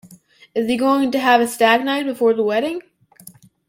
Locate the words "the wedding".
2.33-2.81